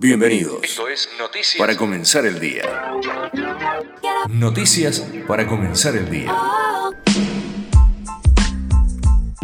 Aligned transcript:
Bienvenidos. 0.00 0.62
Esto 0.62 0.86
es 0.86 1.08
Noticias 1.18 1.58
para 1.58 1.76
comenzar 1.76 2.24
el 2.24 2.38
día. 2.38 2.62
Noticias 4.28 5.04
para 5.26 5.44
comenzar 5.48 5.96
el 5.96 6.08
día. 6.08 6.32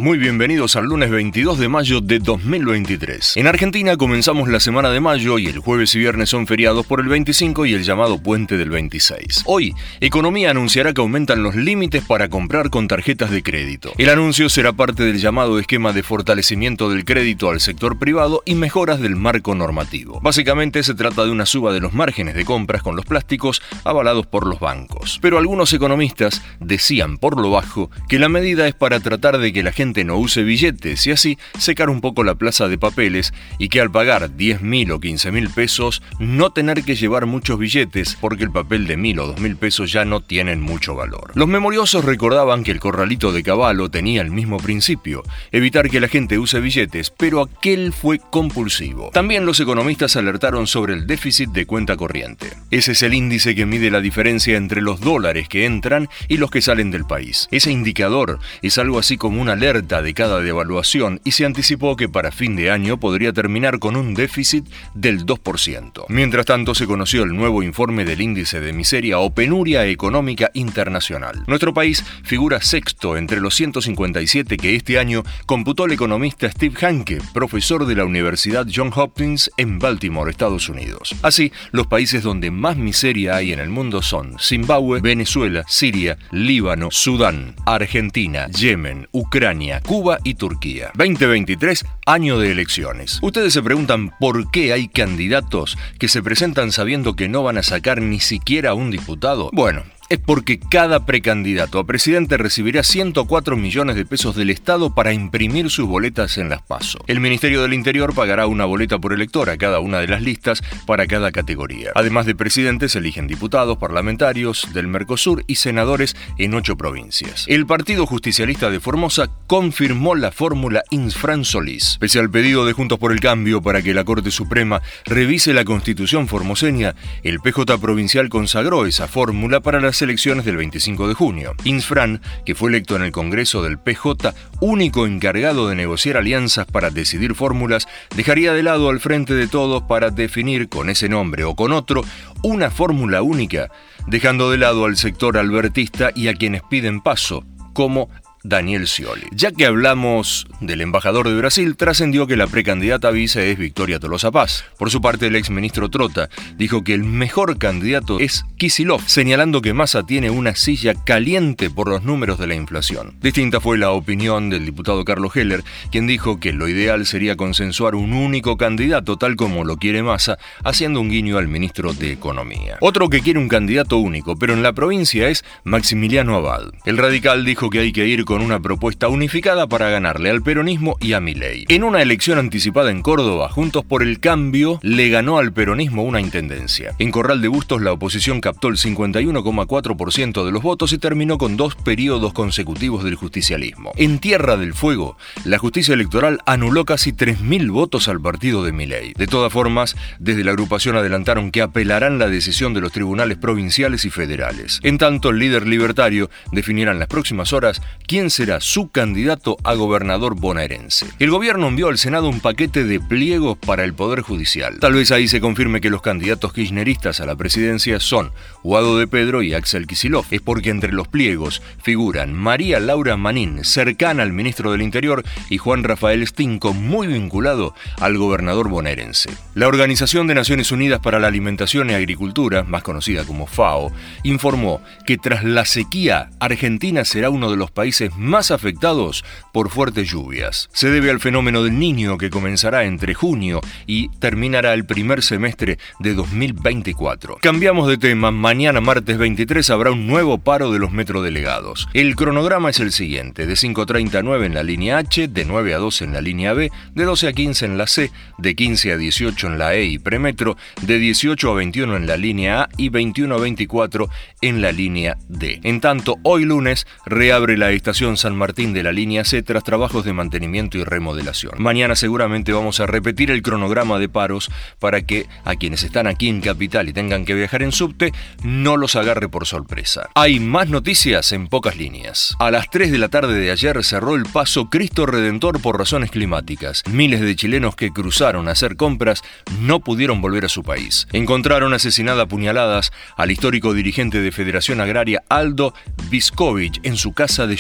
Muy 0.04 0.18
bienvenidos 0.18 0.76
al 0.76 0.84
lunes 0.84 1.08
22 1.08 1.58
de 1.58 1.70
mayo 1.70 2.02
de 2.02 2.18
2023. 2.18 3.38
En 3.38 3.46
Argentina 3.46 3.96
comenzamos 3.96 4.50
la 4.50 4.60
semana 4.60 4.90
de 4.90 5.00
mayo 5.00 5.38
y 5.38 5.46
el 5.46 5.60
jueves 5.60 5.94
y 5.94 5.98
viernes 6.00 6.28
son 6.28 6.46
feriados 6.46 6.84
por 6.84 7.00
el 7.00 7.08
25 7.08 7.64
y 7.64 7.72
el 7.72 7.84
llamado 7.84 8.18
puente 8.18 8.58
del 8.58 8.68
26. 8.68 9.44
Hoy, 9.46 9.74
Economía 10.02 10.50
anunciará 10.50 10.92
que 10.92 11.00
aumentan 11.00 11.42
los 11.42 11.54
límites 11.54 12.04
para 12.04 12.28
comprar 12.28 12.68
con 12.68 12.86
tarjetas 12.86 13.30
de 13.30 13.42
crédito. 13.42 13.94
El 13.96 14.10
anuncio 14.10 14.50
será 14.50 14.74
parte 14.74 15.04
del 15.04 15.16
llamado 15.16 15.58
esquema 15.58 15.94
de 15.94 16.02
fortalecimiento 16.02 16.90
del 16.90 17.06
crédito 17.06 17.48
al 17.48 17.60
sector 17.60 17.98
privado 17.98 18.42
y 18.44 18.56
mejoras 18.56 19.00
del 19.00 19.16
marco 19.16 19.54
normativo. 19.54 20.20
Básicamente 20.20 20.82
se 20.82 20.92
trata 20.92 21.24
de 21.24 21.30
una 21.30 21.46
suba 21.46 21.72
de 21.72 21.80
los 21.80 21.94
márgenes 21.94 22.34
de 22.34 22.44
compras 22.44 22.82
con 22.82 22.94
los 22.94 23.06
plásticos 23.06 23.62
avalados 23.84 24.26
por 24.26 24.46
los 24.46 24.60
bancos. 24.60 25.18
Pero 25.22 25.38
algunos 25.38 25.72
economistas 25.72 26.42
decían 26.60 27.16
por 27.16 27.40
lo 27.40 27.50
bajo 27.50 27.90
que 28.06 28.18
la 28.18 28.28
medida 28.28 28.68
es 28.68 28.74
para 28.74 29.00
tratar 29.00 29.38
de 29.38 29.50
que 29.54 29.62
la 29.62 29.72
gente 29.72 29.93
no 30.02 30.16
use 30.16 30.42
billetes 30.42 31.06
y 31.06 31.12
así 31.12 31.38
secar 31.58 31.90
un 31.90 32.00
poco 32.00 32.24
la 32.24 32.34
plaza 32.34 32.66
de 32.66 32.78
papeles 32.78 33.32
y 33.58 33.68
que 33.68 33.80
al 33.80 33.92
pagar 33.92 34.34
10 34.34 34.62
mil 34.62 34.90
o 34.90 34.98
15 34.98 35.30
mil 35.30 35.50
pesos 35.50 36.02
no 36.18 36.50
tener 36.50 36.82
que 36.82 36.96
llevar 36.96 37.26
muchos 37.26 37.58
billetes 37.58 38.16
porque 38.20 38.42
el 38.42 38.50
papel 38.50 38.88
de 38.88 38.96
mil 38.96 39.20
o 39.20 39.26
dos 39.26 39.40
mil 39.40 39.56
pesos 39.56 39.92
ya 39.92 40.04
no 40.04 40.20
tienen 40.20 40.60
mucho 40.60 40.94
valor. 40.96 41.30
Los 41.34 41.46
memoriosos 41.46 42.04
recordaban 42.04 42.64
que 42.64 42.70
el 42.70 42.80
corralito 42.80 43.30
de 43.30 43.42
caballo 43.42 43.90
tenía 43.90 44.22
el 44.22 44.30
mismo 44.30 44.56
principio, 44.56 45.22
evitar 45.52 45.90
que 45.90 46.00
la 46.00 46.08
gente 46.08 46.38
use 46.38 46.60
billetes, 46.60 47.10
pero 47.10 47.42
aquel 47.42 47.92
fue 47.92 48.18
compulsivo. 48.18 49.10
También 49.12 49.46
los 49.46 49.60
economistas 49.60 50.16
alertaron 50.16 50.66
sobre 50.66 50.94
el 50.94 51.06
déficit 51.06 51.50
de 51.50 51.66
cuenta 51.66 51.96
corriente. 51.96 52.50
Ese 52.70 52.92
es 52.92 53.02
el 53.02 53.14
índice 53.14 53.54
que 53.54 53.66
mide 53.66 53.90
la 53.90 54.00
diferencia 54.00 54.56
entre 54.56 54.80
los 54.80 55.00
dólares 55.00 55.48
que 55.48 55.66
entran 55.66 56.08
y 56.28 56.38
los 56.38 56.50
que 56.50 56.62
salen 56.62 56.90
del 56.90 57.04
país. 57.04 57.48
Ese 57.50 57.70
indicador 57.70 58.38
es 58.62 58.78
algo 58.78 58.98
así 58.98 59.16
como 59.16 59.40
una 59.40 59.52
alerta 59.52 59.83
de 59.84 60.14
cada 60.14 60.40
devaluación 60.40 61.20
y 61.24 61.32
se 61.32 61.44
anticipó 61.44 61.94
que 61.96 62.08
para 62.08 62.32
fin 62.32 62.56
de 62.56 62.70
año 62.70 62.98
podría 62.98 63.32
terminar 63.32 63.78
con 63.78 63.96
un 63.96 64.14
déficit 64.14 64.66
del 64.94 65.26
2%. 65.26 66.06
Mientras 66.08 66.46
tanto, 66.46 66.74
se 66.74 66.86
conoció 66.86 67.22
el 67.22 67.36
nuevo 67.36 67.62
informe 67.62 68.04
del 68.04 68.22
índice 68.22 68.60
de 68.60 68.72
miseria 68.72 69.18
o 69.18 69.34
penuria 69.34 69.84
económica 69.86 70.50
internacional. 70.54 71.44
Nuestro 71.46 71.74
país 71.74 72.02
figura 72.22 72.62
sexto 72.62 73.16
entre 73.16 73.40
los 73.40 73.54
157 73.54 74.56
que 74.56 74.74
este 74.74 74.98
año 74.98 75.22
computó 75.44 75.84
el 75.84 75.92
economista 75.92 76.50
Steve 76.50 76.74
Hanke, 76.80 77.18
profesor 77.34 77.84
de 77.84 77.96
la 77.96 78.06
Universidad 78.06 78.66
John 78.74 78.90
Hopkins 78.94 79.50
en 79.58 79.78
Baltimore, 79.78 80.30
Estados 80.30 80.68
Unidos. 80.68 81.14
Así, 81.22 81.52
los 81.72 81.86
países 81.86 82.22
donde 82.22 82.50
más 82.50 82.76
miseria 82.76 83.36
hay 83.36 83.52
en 83.52 83.60
el 83.60 83.68
mundo 83.68 84.00
son 84.00 84.38
Zimbabue, 84.38 85.00
Venezuela, 85.00 85.64
Siria, 85.68 86.16
Líbano, 86.30 86.90
Sudán, 86.90 87.54
Argentina, 87.66 88.48
Yemen, 88.48 89.08
Ucrania, 89.12 89.63
Cuba 89.86 90.18
y 90.24 90.34
Turquía. 90.34 90.90
2023, 90.94 91.84
año 92.06 92.38
de 92.38 92.52
elecciones. 92.52 93.18
Ustedes 93.22 93.52
se 93.52 93.62
preguntan 93.62 94.10
por 94.18 94.50
qué 94.50 94.72
hay 94.72 94.88
candidatos 94.88 95.78
que 95.98 96.08
se 96.08 96.22
presentan 96.22 96.72
sabiendo 96.72 97.16
que 97.16 97.28
no 97.28 97.42
van 97.42 97.58
a 97.58 97.62
sacar 97.62 98.00
ni 98.00 98.20
siquiera 98.20 98.74
un 98.74 98.90
diputado. 98.90 99.50
Bueno, 99.52 99.82
es 100.14 100.20
porque 100.20 100.60
cada 100.60 101.06
precandidato 101.06 101.80
a 101.80 101.86
presidente 101.86 102.36
recibirá 102.36 102.84
104 102.84 103.56
millones 103.56 103.96
de 103.96 104.04
pesos 104.04 104.36
del 104.36 104.50
Estado 104.50 104.94
para 104.94 105.12
imprimir 105.12 105.70
sus 105.70 105.88
boletas 105.88 106.38
en 106.38 106.48
las 106.48 106.62
PASO. 106.62 106.98
El 107.08 107.18
Ministerio 107.18 107.62
del 107.62 107.74
Interior 107.74 108.14
pagará 108.14 108.46
una 108.46 108.64
boleta 108.64 109.00
por 109.00 109.12
elector 109.12 109.50
a 109.50 109.56
cada 109.56 109.80
una 109.80 109.98
de 109.98 110.06
las 110.06 110.22
listas 110.22 110.62
para 110.86 111.08
cada 111.08 111.32
categoría. 111.32 111.90
Además 111.96 112.26
de 112.26 112.36
presidentes, 112.36 112.94
eligen 112.94 113.26
diputados, 113.26 113.76
parlamentarios 113.78 114.68
del 114.72 114.86
Mercosur 114.86 115.42
y 115.48 115.56
senadores 115.56 116.14
en 116.38 116.54
ocho 116.54 116.76
provincias. 116.76 117.44
El 117.48 117.66
Partido 117.66 118.06
Justicialista 118.06 118.70
de 118.70 118.78
Formosa 118.78 119.28
confirmó 119.48 120.14
la 120.14 120.30
fórmula 120.30 120.84
Insfran 120.90 121.44
Solís. 121.44 121.96
Pese 121.98 122.20
al 122.20 122.30
pedido 122.30 122.64
de 122.66 122.72
Juntos 122.72 123.00
por 123.00 123.10
el 123.10 123.18
Cambio 123.18 123.62
para 123.62 123.82
que 123.82 123.94
la 123.94 124.04
Corte 124.04 124.30
Suprema 124.30 124.80
revise 125.06 125.52
la 125.52 125.64
constitución 125.64 126.28
formoseña, 126.28 126.94
el 127.24 127.40
PJ 127.40 127.78
provincial 127.78 128.28
consagró 128.28 128.86
esa 128.86 129.08
fórmula 129.08 129.58
para 129.58 129.80
las 129.80 130.03
elecciones 130.04 130.44
del 130.44 130.56
25 130.56 131.08
de 131.08 131.14
junio. 131.14 131.54
Insfran, 131.64 132.20
que 132.46 132.54
fue 132.54 132.70
electo 132.70 132.96
en 132.96 133.02
el 133.02 133.12
Congreso 133.12 133.62
del 133.62 133.78
PJ, 133.78 134.34
único 134.60 135.06
encargado 135.06 135.68
de 135.68 135.74
negociar 135.74 136.16
alianzas 136.16 136.66
para 136.66 136.90
decidir 136.90 137.34
fórmulas, 137.34 137.88
dejaría 138.16 138.52
de 138.52 138.62
lado 138.62 138.88
al 138.88 139.00
frente 139.00 139.34
de 139.34 139.48
todos 139.48 139.82
para 139.82 140.10
definir 140.10 140.68
con 140.68 140.88
ese 140.88 141.08
nombre 141.08 141.44
o 141.44 141.54
con 141.54 141.72
otro 141.72 142.04
una 142.42 142.70
fórmula 142.70 143.22
única, 143.22 143.68
dejando 144.06 144.50
de 144.50 144.58
lado 144.58 144.84
al 144.84 144.96
sector 144.96 145.38
albertista 145.38 146.10
y 146.14 146.28
a 146.28 146.34
quienes 146.34 146.62
piden 146.62 147.00
paso, 147.00 147.44
como 147.72 148.08
Daniel 148.44 148.86
Scioli. 148.86 149.26
Ya 149.32 149.50
que 149.50 149.64
hablamos 149.64 150.46
del 150.60 150.82
embajador 150.82 151.28
de 151.28 151.34
Brasil, 151.34 151.76
trascendió 151.76 152.26
que 152.26 152.36
la 152.36 152.46
precandidata 152.46 153.10
vice 153.10 153.50
es 153.50 153.58
Victoria 153.58 153.98
Tolosa 153.98 154.30
Paz. 154.30 154.64
Por 154.78 154.90
su 154.90 155.00
parte, 155.00 155.26
el 155.26 155.36
exministro 155.36 155.88
Trota 155.88 156.28
dijo 156.56 156.84
que 156.84 156.92
el 156.92 157.04
mejor 157.04 157.58
candidato 157.58 158.20
es 158.20 158.44
Kisilov, 158.58 159.00
señalando 159.06 159.62
que 159.62 159.72
Massa 159.72 160.04
tiene 160.04 160.28
una 160.28 160.54
silla 160.54 160.94
caliente 160.94 161.70
por 161.70 161.88
los 161.88 162.04
números 162.04 162.38
de 162.38 162.46
la 162.46 162.54
inflación. 162.54 163.16
Distinta 163.20 163.60
fue 163.60 163.78
la 163.78 163.90
opinión 163.92 164.50
del 164.50 164.66
diputado 164.66 165.04
Carlos 165.04 165.34
Heller, 165.34 165.64
quien 165.90 166.06
dijo 166.06 166.38
que 166.38 166.52
lo 166.52 166.68
ideal 166.68 167.06
sería 167.06 167.36
consensuar 167.36 167.94
un 167.94 168.12
único 168.12 168.58
candidato, 168.58 169.16
tal 169.16 169.36
como 169.36 169.64
lo 169.64 169.78
quiere 169.78 170.02
Massa, 170.02 170.38
haciendo 170.62 171.00
un 171.00 171.08
guiño 171.08 171.38
al 171.38 171.48
ministro 171.48 171.94
de 171.94 172.12
Economía. 172.12 172.76
Otro 172.80 173.08
que 173.08 173.22
quiere 173.22 173.38
un 173.38 173.48
candidato 173.48 173.96
único, 173.96 174.36
pero 174.36 174.52
en 174.52 174.62
la 174.62 174.74
provincia 174.74 175.30
es 175.30 175.44
Maximiliano 175.64 176.36
Abad. 176.36 176.72
El 176.84 176.98
radical 176.98 177.46
dijo 177.46 177.70
que 177.70 177.78
hay 177.78 177.92
que 177.92 178.06
ir 178.06 178.26
con 178.26 178.33
con 178.34 178.42
una 178.42 178.58
propuesta 178.58 179.06
unificada 179.06 179.68
para 179.68 179.90
ganarle 179.90 180.28
al 180.28 180.42
peronismo 180.42 180.96
y 180.98 181.12
a 181.12 181.20
Milei. 181.20 181.66
En 181.68 181.84
una 181.84 182.02
elección 182.02 182.36
anticipada 182.36 182.90
en 182.90 183.00
Córdoba, 183.00 183.48
Juntos 183.48 183.84
por 183.84 184.02
el 184.02 184.18
Cambio 184.18 184.80
le 184.82 185.08
ganó 185.08 185.38
al 185.38 185.52
peronismo 185.52 186.02
una 186.02 186.20
intendencia. 186.20 186.96
En 186.98 187.12
Corral 187.12 187.40
de 187.40 187.46
Bustos 187.46 187.80
la 187.80 187.92
oposición 187.92 188.40
captó 188.40 188.66
el 188.66 188.76
51,4% 188.76 190.44
de 190.44 190.50
los 190.50 190.64
votos 190.64 190.92
y 190.92 190.98
terminó 190.98 191.38
con 191.38 191.56
dos 191.56 191.76
periodos 191.76 192.32
consecutivos 192.32 193.04
del 193.04 193.14
justicialismo. 193.14 193.92
En 193.94 194.18
Tierra 194.18 194.56
del 194.56 194.74
Fuego, 194.74 195.16
la 195.44 195.58
justicia 195.58 195.94
electoral 195.94 196.40
anuló 196.44 196.84
casi 196.84 197.12
3.000 197.12 197.70
votos 197.70 198.08
al 198.08 198.20
partido 198.20 198.64
de 198.64 198.72
Milei. 198.72 199.12
De 199.12 199.28
todas 199.28 199.52
formas, 199.52 199.94
desde 200.18 200.42
la 200.42 200.50
agrupación 200.50 200.96
adelantaron 200.96 201.52
que 201.52 201.62
apelarán 201.62 202.18
la 202.18 202.26
decisión 202.26 202.74
de 202.74 202.80
los 202.80 202.90
tribunales 202.90 203.38
provinciales 203.38 204.04
y 204.04 204.10
federales. 204.10 204.80
En 204.82 204.98
tanto, 204.98 205.30
el 205.30 205.38
líder 205.38 205.68
libertario 205.68 206.30
definirá 206.50 206.90
en 206.90 206.98
las 206.98 207.06
próximas 207.06 207.52
horas 207.52 207.80
quién 208.08 208.23
será 208.30 208.60
su 208.60 208.88
candidato 208.88 209.56
a 209.64 209.74
gobernador 209.74 210.34
bonaerense. 210.34 211.06
El 211.18 211.30
gobierno 211.30 211.68
envió 211.68 211.88
al 211.88 211.98
Senado 211.98 212.28
un 212.28 212.40
paquete 212.40 212.84
de 212.84 213.00
pliegos 213.00 213.58
para 213.58 213.84
el 213.84 213.94
Poder 213.94 214.20
Judicial. 214.20 214.78
Tal 214.80 214.94
vez 214.94 215.10
ahí 215.10 215.28
se 215.28 215.40
confirme 215.40 215.80
que 215.80 215.90
los 215.90 216.02
candidatos 216.02 216.52
kirchneristas 216.52 217.20
a 217.20 217.26
la 217.26 217.36
presidencia 217.36 218.00
son 218.00 218.32
Guado 218.62 218.98
de 218.98 219.06
Pedro 219.06 219.42
y 219.42 219.54
Axel 219.54 219.86
Kisilov. 219.86 220.24
Es 220.30 220.40
porque 220.40 220.70
entre 220.70 220.92
los 220.92 221.08
pliegos 221.08 221.62
figuran 221.82 222.32
María 222.32 222.80
Laura 222.80 223.16
Manín, 223.16 223.64
cercana 223.64 224.22
al 224.22 224.32
ministro 224.32 224.72
del 224.72 224.82
Interior, 224.82 225.24
y 225.50 225.58
Juan 225.58 225.84
Rafael 225.84 226.26
Stinco, 226.26 226.74
muy 226.74 227.06
vinculado 227.06 227.74
al 228.00 228.16
gobernador 228.18 228.68
bonaerense. 228.68 229.30
La 229.54 229.68
Organización 229.68 230.26
de 230.26 230.34
Naciones 230.34 230.72
Unidas 230.72 231.00
para 231.00 231.18
la 231.18 231.28
Alimentación 231.28 231.90
y 231.90 231.94
Agricultura, 231.94 232.62
más 232.64 232.82
conocida 232.82 233.24
como 233.24 233.46
FAO, 233.46 233.92
informó 234.22 234.82
que 235.06 235.18
tras 235.18 235.44
la 235.44 235.64
sequía, 235.64 236.30
Argentina 236.40 237.04
será 237.04 237.30
uno 237.30 237.50
de 237.50 237.56
los 237.56 237.70
países 237.70 238.13
más 238.16 238.50
afectados 238.50 239.24
por 239.52 239.70
fuertes 239.70 240.10
lluvias. 240.10 240.68
Se 240.72 240.90
debe 240.90 241.10
al 241.10 241.20
fenómeno 241.20 241.62
del 241.62 241.78
niño 241.78 242.18
que 242.18 242.30
comenzará 242.30 242.84
entre 242.84 243.14
junio 243.14 243.60
y 243.86 244.08
terminará 244.18 244.74
el 244.74 244.84
primer 244.84 245.22
semestre 245.22 245.78
de 246.00 246.14
2024. 246.14 247.38
Cambiamos 247.40 247.88
de 247.88 247.98
tema, 247.98 248.30
mañana 248.30 248.80
martes 248.80 249.18
23 249.18 249.68
habrá 249.70 249.90
un 249.90 250.06
nuevo 250.06 250.38
paro 250.38 250.72
de 250.72 250.78
los 250.78 250.92
metrodelegados. 250.92 251.88
El 251.92 252.16
cronograma 252.16 252.70
es 252.70 252.80
el 252.80 252.92
siguiente, 252.92 253.46
de 253.46 253.54
5.30 253.54 254.16
a 254.16 254.22
9 254.22 254.46
en 254.46 254.54
la 254.54 254.62
línea 254.62 254.98
H, 254.98 255.28
de 255.28 255.44
9 255.44 255.74
a 255.74 255.78
12 255.78 256.04
en 256.04 256.12
la 256.12 256.20
línea 256.20 256.52
B, 256.52 256.70
de 256.94 257.04
12 257.04 257.28
a 257.28 257.32
15 257.32 257.66
en 257.66 257.78
la 257.78 257.86
C, 257.86 258.10
de 258.38 258.54
15 258.54 258.92
a 258.92 258.96
18 258.96 259.46
en 259.46 259.58
la 259.58 259.74
E 259.74 259.84
y 259.84 259.98
premetro, 259.98 260.56
de 260.82 260.98
18 260.98 261.50
a 261.50 261.54
21 261.54 261.96
en 261.96 262.06
la 262.06 262.16
línea 262.16 262.62
A 262.62 262.68
y 262.76 262.88
21 262.88 263.34
a 263.34 263.38
24 263.38 264.08
en 264.40 264.62
la 264.62 264.72
línea 264.72 265.16
D. 265.28 265.60
En 265.62 265.80
tanto, 265.80 266.16
hoy 266.22 266.44
lunes 266.44 266.86
reabre 267.06 267.56
la 267.56 267.70
estación 267.70 267.93
San 267.94 268.34
Martín 268.34 268.72
de 268.72 268.82
la 268.82 268.90
línea 268.90 269.24
C 269.24 269.40
tras 269.44 269.62
trabajos 269.62 270.04
de 270.04 270.12
mantenimiento 270.12 270.76
y 270.78 270.82
remodelación. 270.82 271.52
Mañana 271.58 271.94
seguramente 271.94 272.52
vamos 272.52 272.80
a 272.80 272.86
repetir 272.86 273.30
el 273.30 273.40
cronograma 273.40 274.00
de 274.00 274.08
paros 274.08 274.50
para 274.80 275.02
que 275.02 275.28
a 275.44 275.54
quienes 275.54 275.84
están 275.84 276.08
aquí 276.08 276.28
en 276.28 276.40
Capital 276.40 276.88
y 276.88 276.92
tengan 276.92 277.24
que 277.24 277.34
viajar 277.34 277.62
en 277.62 277.70
subte 277.70 278.12
no 278.42 278.76
los 278.76 278.96
agarre 278.96 279.28
por 279.28 279.46
sorpresa. 279.46 280.10
Hay 280.16 280.40
más 280.40 280.68
noticias 280.68 281.30
en 281.30 281.46
pocas 281.46 281.76
líneas. 281.76 282.34
A 282.40 282.50
las 282.50 282.68
3 282.68 282.90
de 282.90 282.98
la 282.98 283.10
tarde 283.10 283.38
de 283.38 283.52
ayer 283.52 283.84
cerró 283.84 284.16
el 284.16 284.24
paso 284.24 284.68
Cristo 284.70 285.06
Redentor 285.06 285.62
por 285.62 285.78
razones 285.78 286.10
climáticas. 286.10 286.82
Miles 286.90 287.20
de 287.20 287.36
chilenos 287.36 287.76
que 287.76 287.92
cruzaron 287.92 288.48
a 288.48 288.52
hacer 288.52 288.74
compras 288.74 289.22
no 289.60 289.78
pudieron 289.78 290.20
volver 290.20 290.46
a 290.46 290.48
su 290.48 290.64
país. 290.64 291.06
Encontraron 291.12 291.74
asesinada 291.74 292.24
a 292.24 292.26
puñaladas 292.26 292.90
al 293.16 293.30
histórico 293.30 293.72
dirigente 293.72 294.20
de 294.20 294.32
Federación 294.32 294.80
Agraria 294.80 295.22
Aldo 295.28 295.74
Viscovich 296.10 296.80
en 296.82 296.96
su 296.96 297.12
casa 297.12 297.46
de 297.46 297.54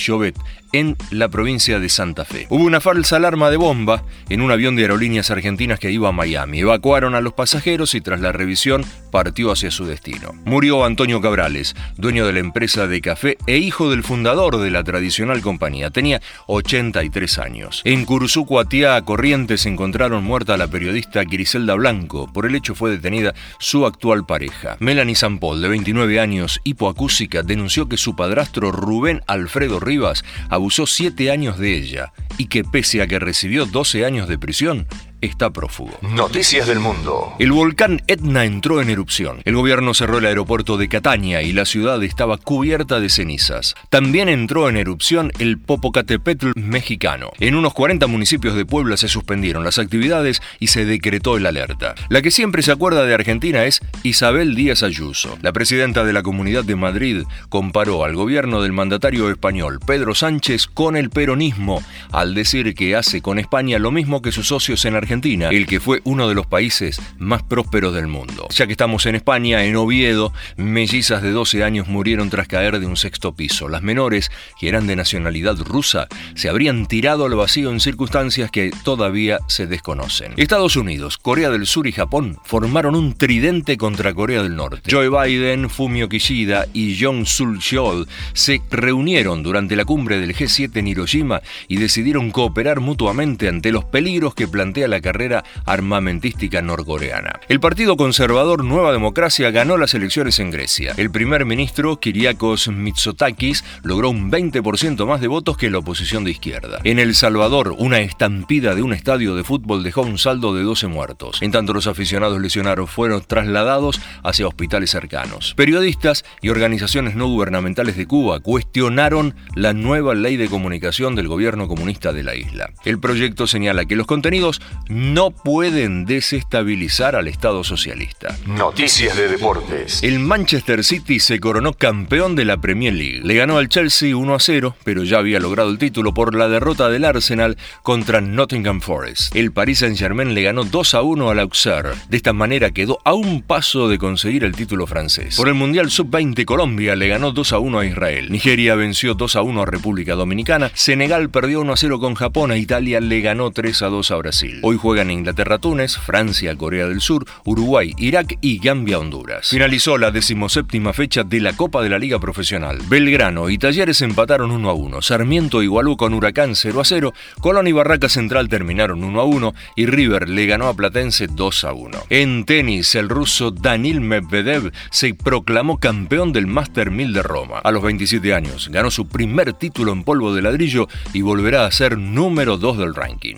En 0.72 0.96
la 1.10 1.28
provincia 1.28 1.78
de 1.78 1.88
Santa 1.88 2.24
Fe. 2.24 2.46
Hubo 2.50 2.64
una 2.64 2.80
falsa 2.80 3.16
alarma 3.16 3.50
de 3.50 3.56
bomba 3.56 4.04
en 4.28 4.40
un 4.40 4.50
avión 4.50 4.76
de 4.76 4.82
aerolíneas 4.82 5.30
argentinas 5.30 5.78
que 5.78 5.90
iba 5.90 6.08
a 6.08 6.12
Miami. 6.12 6.60
Evacuaron 6.60 7.14
a 7.14 7.20
los 7.20 7.32
pasajeros 7.32 7.94
y 7.94 8.00
tras 8.00 8.20
la 8.20 8.32
revisión 8.32 8.84
partió 9.14 9.52
hacia 9.52 9.70
su 9.70 9.86
destino. 9.86 10.32
Murió 10.44 10.84
Antonio 10.84 11.20
Cabrales, 11.20 11.76
dueño 11.96 12.26
de 12.26 12.32
la 12.32 12.40
empresa 12.40 12.88
de 12.88 13.00
café 13.00 13.38
e 13.46 13.58
hijo 13.58 13.88
del 13.88 14.02
fundador 14.02 14.56
de 14.56 14.72
la 14.72 14.82
tradicional 14.82 15.40
compañía. 15.40 15.90
Tenía 15.90 16.20
83 16.48 17.38
años. 17.38 17.80
En 17.84 18.06
Cursucuatía, 18.06 19.00
Corrientes, 19.02 19.66
encontraron 19.66 20.24
muerta 20.24 20.54
a 20.54 20.56
la 20.56 20.66
periodista 20.66 21.22
Griselda 21.22 21.74
Blanco. 21.74 22.26
Por 22.32 22.44
el 22.44 22.56
hecho 22.56 22.74
fue 22.74 22.90
detenida 22.90 23.36
su 23.60 23.86
actual 23.86 24.26
pareja. 24.26 24.78
Melanie 24.80 25.14
Sampol, 25.14 25.62
de 25.62 25.68
29 25.68 26.18
años, 26.18 26.60
hipoacúsica, 26.64 27.44
denunció 27.44 27.88
que 27.88 27.96
su 27.96 28.16
padrastro 28.16 28.72
Rubén 28.72 29.20
Alfredo 29.28 29.78
Rivas 29.78 30.24
abusó 30.48 30.88
siete 30.88 31.30
años 31.30 31.56
de 31.60 31.76
ella 31.76 32.12
y 32.36 32.46
que 32.46 32.64
pese 32.64 33.00
a 33.00 33.06
que 33.06 33.20
recibió 33.20 33.64
12 33.64 34.04
años 34.04 34.26
de 34.26 34.38
prisión, 34.38 34.88
está 35.24 35.50
prófugo. 35.50 35.92
Noticias 36.02 36.66
del 36.66 36.80
mundo. 36.80 37.34
El 37.38 37.52
volcán 37.52 38.02
Etna 38.06 38.44
entró 38.44 38.80
en 38.80 38.90
erupción. 38.90 39.40
El 39.44 39.56
gobierno 39.56 39.94
cerró 39.94 40.18
el 40.18 40.26
aeropuerto 40.26 40.76
de 40.76 40.88
Catania 40.88 41.42
y 41.42 41.52
la 41.52 41.64
ciudad 41.64 42.02
estaba 42.02 42.36
cubierta 42.36 43.00
de 43.00 43.08
cenizas. 43.08 43.74
También 43.90 44.28
entró 44.28 44.68
en 44.68 44.76
erupción 44.76 45.32
el 45.38 45.58
Popocatépetl 45.58 46.52
mexicano. 46.56 47.30
En 47.40 47.54
unos 47.54 47.74
40 47.74 48.06
municipios 48.06 48.54
de 48.54 48.66
Puebla 48.66 48.96
se 48.96 49.08
suspendieron 49.08 49.64
las 49.64 49.78
actividades 49.78 50.42
y 50.60 50.68
se 50.68 50.84
decretó 50.84 51.36
el 51.36 51.46
alerta. 51.46 51.94
La 52.08 52.22
que 52.22 52.30
siempre 52.30 52.62
se 52.62 52.72
acuerda 52.72 53.04
de 53.04 53.14
Argentina 53.14 53.64
es 53.64 53.80
Isabel 54.02 54.54
Díaz 54.54 54.82
Ayuso. 54.82 55.38
La 55.42 55.52
presidenta 55.52 56.04
de 56.04 56.12
la 56.12 56.22
Comunidad 56.22 56.64
de 56.64 56.76
Madrid 56.76 57.22
comparó 57.48 58.04
al 58.04 58.14
gobierno 58.14 58.62
del 58.62 58.72
mandatario 58.72 59.30
español 59.30 59.80
Pedro 59.84 60.14
Sánchez 60.14 60.66
con 60.66 60.96
el 60.96 61.10
peronismo 61.10 61.82
al 62.12 62.34
decir 62.34 62.74
que 62.74 62.96
hace 62.96 63.22
con 63.22 63.38
España 63.38 63.78
lo 63.78 63.90
mismo 63.90 64.22
que 64.22 64.32
sus 64.32 64.48
socios 64.48 64.84
en 64.84 64.94
Argentina 64.96 65.13
el 65.22 65.66
que 65.66 65.80
fue 65.80 66.00
uno 66.04 66.28
de 66.28 66.34
los 66.34 66.46
países 66.46 67.00
más 67.18 67.42
prósperos 67.42 67.94
del 67.94 68.08
mundo. 68.08 68.48
Ya 68.50 68.66
que 68.66 68.72
estamos 68.72 69.06
en 69.06 69.14
España, 69.14 69.64
en 69.64 69.76
Oviedo, 69.76 70.32
mellizas 70.56 71.22
de 71.22 71.30
12 71.30 71.62
años 71.62 71.88
murieron 71.88 72.30
tras 72.30 72.48
caer 72.48 72.80
de 72.80 72.86
un 72.86 72.96
sexto 72.96 73.34
piso. 73.34 73.68
Las 73.68 73.82
menores, 73.82 74.30
que 74.58 74.68
eran 74.68 74.86
de 74.86 74.96
nacionalidad 74.96 75.56
rusa, 75.58 76.08
se 76.34 76.48
habrían 76.48 76.86
tirado 76.86 77.26
al 77.26 77.34
vacío 77.34 77.70
en 77.70 77.80
circunstancias 77.80 78.50
que 78.50 78.72
todavía 78.82 79.38
se 79.46 79.66
desconocen. 79.66 80.32
Estados 80.36 80.76
Unidos, 80.76 81.18
Corea 81.18 81.50
del 81.50 81.66
Sur 81.66 81.86
y 81.86 81.92
Japón 81.92 82.38
formaron 82.44 82.96
un 82.96 83.14
tridente 83.14 83.76
contra 83.76 84.14
Corea 84.14 84.42
del 84.42 84.56
Norte. 84.56 84.90
Joe 84.90 85.08
Biden, 85.08 85.70
Fumio 85.70 86.08
Kishida 86.08 86.66
y 86.72 87.00
Jong 87.00 87.26
Sul 87.26 87.58
Cheol 87.60 88.08
se 88.32 88.60
reunieron 88.70 89.42
durante 89.42 89.76
la 89.76 89.84
cumbre 89.84 90.18
del 90.18 90.34
G7 90.34 90.76
en 90.76 90.88
Hiroshima 90.88 91.40
y 91.68 91.76
decidieron 91.76 92.30
cooperar 92.30 92.80
mutuamente 92.80 93.48
ante 93.48 93.72
los 93.72 93.84
peligros 93.84 94.34
que 94.34 94.48
plantea 94.48 94.88
la 94.88 95.00
carrera 95.04 95.44
armamentística 95.66 96.62
norcoreana. 96.62 97.38
El 97.48 97.60
Partido 97.60 97.98
Conservador 97.98 98.64
Nueva 98.64 98.90
Democracia 98.90 99.50
ganó 99.50 99.76
las 99.76 99.92
elecciones 99.92 100.38
en 100.40 100.50
Grecia. 100.50 100.94
El 100.96 101.10
primer 101.10 101.44
ministro 101.44 102.00
Kyriakos 102.00 102.68
Mitsotakis 102.68 103.64
logró 103.82 104.08
un 104.08 104.32
20% 104.32 105.06
más 105.06 105.20
de 105.20 105.28
votos 105.28 105.58
que 105.58 105.70
la 105.70 105.78
oposición 105.78 106.24
de 106.24 106.30
izquierda. 106.30 106.78
En 106.84 106.98
El 106.98 107.14
Salvador, 107.14 107.74
una 107.76 108.00
estampida 108.00 108.74
de 108.74 108.82
un 108.82 108.94
estadio 108.94 109.36
de 109.36 109.44
fútbol 109.44 109.82
dejó 109.82 110.00
un 110.00 110.16
saldo 110.16 110.54
de 110.54 110.62
12 110.62 110.86
muertos. 110.86 111.42
En 111.42 111.52
tanto, 111.52 111.74
los 111.74 111.86
aficionados 111.86 112.40
lesionados 112.40 112.90
fueron 112.90 113.22
trasladados 113.22 114.00
hacia 114.22 114.48
hospitales 114.48 114.90
cercanos. 114.90 115.52
Periodistas 115.54 116.24
y 116.40 116.48
organizaciones 116.48 117.14
no 117.14 117.28
gubernamentales 117.28 117.96
de 117.98 118.06
Cuba 118.06 118.40
cuestionaron 118.40 119.34
la 119.54 119.74
nueva 119.74 120.14
ley 120.14 120.38
de 120.38 120.48
comunicación 120.48 121.14
del 121.14 121.28
gobierno 121.28 121.68
comunista 121.68 122.14
de 122.14 122.22
la 122.22 122.34
isla. 122.34 122.70
El 122.84 122.98
proyecto 122.98 123.46
señala 123.46 123.84
que 123.84 123.96
los 123.96 124.06
contenidos 124.06 124.62
no 124.88 125.30
pueden 125.30 126.04
desestabilizar 126.04 127.16
al 127.16 127.28
Estado 127.28 127.64
socialista. 127.64 128.36
Noticias 128.46 129.16
de 129.16 129.28
deportes. 129.28 130.02
El 130.02 130.18
Manchester 130.20 130.84
City 130.84 131.18
se 131.20 131.40
coronó 131.40 131.72
campeón 131.72 132.36
de 132.36 132.44
la 132.44 132.58
Premier 132.58 132.94
League. 132.94 133.20
Le 133.24 133.34
ganó 133.34 133.58
al 133.58 133.68
Chelsea 133.68 134.16
1 134.16 134.34
a 134.34 134.40
0, 134.40 134.76
pero 134.84 135.04
ya 135.04 135.18
había 135.18 135.40
logrado 135.40 135.70
el 135.70 135.78
título 135.78 136.14
por 136.14 136.34
la 136.34 136.48
derrota 136.48 136.88
del 136.88 137.04
Arsenal 137.04 137.56
contra 137.82 138.20
Nottingham 138.20 138.80
Forest. 138.80 139.34
El 139.34 139.52
Paris 139.52 139.80
Saint-Germain 139.80 140.34
le 140.34 140.42
ganó 140.42 140.64
2 140.64 140.94
a 140.94 141.02
1 141.02 141.30
al 141.30 141.40
Auxerre. 141.40 141.94
De 142.08 142.16
esta 142.16 142.32
manera 142.32 142.70
quedó 142.70 142.98
a 143.04 143.14
un 143.14 143.42
paso 143.42 143.88
de 143.88 143.98
conseguir 143.98 144.44
el 144.44 144.54
título 144.54 144.86
francés. 144.86 145.36
Por 145.36 145.48
el 145.48 145.54
Mundial 145.54 145.90
Sub-20 145.90 146.44
Colombia 146.44 146.96
le 146.96 147.08
ganó 147.08 147.32
2 147.32 147.52
a 147.52 147.58
1 147.58 147.78
a 147.78 147.86
Israel. 147.86 148.30
Nigeria 148.30 148.74
venció 148.74 149.14
2 149.14 149.36
a 149.36 149.42
1 149.42 149.62
a 149.62 149.66
República 149.66 150.14
Dominicana. 150.14 150.70
Senegal 150.74 151.30
perdió 151.30 151.60
1 151.60 151.72
a 151.72 151.76
0 151.76 151.98
con 151.98 152.14
Japón. 152.14 152.50
A 152.50 152.56
Italia 152.56 153.00
le 153.00 153.20
ganó 153.20 153.50
3 153.50 153.82
a 153.82 153.86
2 153.86 154.10
a 154.10 154.16
Brasil. 154.16 154.60
Hoy 154.62 154.73
juegan 154.76 155.10
Inglaterra-Túnez, 155.10 155.96
Francia, 155.98 156.56
Corea 156.56 156.86
del 156.86 157.00
Sur, 157.00 157.26
Uruguay, 157.44 157.92
Irak 157.98 158.38
y 158.40 158.58
Gambia-Honduras. 158.58 159.48
Finalizó 159.48 159.98
la 159.98 160.10
decimoséptima 160.10 160.92
fecha 160.92 161.24
de 161.24 161.40
la 161.40 161.54
Copa 161.54 161.82
de 161.82 161.90
la 161.90 161.98
Liga 161.98 162.18
Profesional. 162.18 162.78
Belgrano 162.88 163.50
y 163.50 163.58
Talleres 163.58 164.02
empataron 164.02 164.50
1 164.50 164.70
a 164.70 164.74
1. 164.74 165.02
Sarmiento 165.02 165.62
igualó 165.62 165.96
con 165.96 166.14
Huracán 166.14 166.54
0 166.54 166.80
a 166.80 166.84
0. 166.84 167.12
Colón 167.40 167.66
y 167.66 167.72
Barraca 167.72 168.08
Central 168.08 168.48
terminaron 168.48 169.04
1 169.04 169.20
a 169.20 169.24
1 169.24 169.54
y 169.76 169.86
River 169.86 170.28
le 170.28 170.46
ganó 170.46 170.68
a 170.68 170.74
Platense 170.74 171.26
2 171.26 171.64
a 171.64 171.72
1. 171.72 171.98
En 172.10 172.44
tenis, 172.44 172.94
el 172.94 173.08
ruso 173.08 173.50
Danil 173.50 174.00
Medvedev 174.00 174.72
se 174.90 175.14
proclamó 175.14 175.78
campeón 175.78 176.32
del 176.32 176.46
Master 176.46 176.90
1000 176.90 177.12
de 177.12 177.22
Roma. 177.22 177.58
A 177.58 177.70
los 177.70 177.82
27 177.82 178.34
años 178.34 178.68
ganó 178.70 178.90
su 178.90 179.06
primer 179.06 179.52
título 179.52 179.92
en 179.92 180.04
polvo 180.04 180.34
de 180.34 180.42
ladrillo 180.42 180.88
y 181.12 181.22
volverá 181.22 181.66
a 181.66 181.70
ser 181.70 181.98
número 181.98 182.56
2 182.56 182.78
del 182.78 182.94
ranking. 182.94 183.36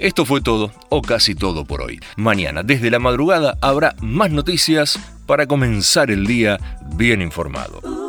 Esto 0.00 0.24
fue 0.24 0.40
todo, 0.40 0.72
o 0.88 1.02
casi 1.02 1.34
todo 1.34 1.66
por 1.66 1.82
hoy. 1.82 2.00
Mañana, 2.16 2.62
desde 2.62 2.90
la 2.90 2.98
madrugada, 2.98 3.58
habrá 3.60 3.94
más 4.00 4.30
noticias 4.30 4.98
para 5.26 5.46
comenzar 5.46 6.10
el 6.10 6.26
día 6.26 6.58
bien 6.96 7.20
informado. 7.20 7.99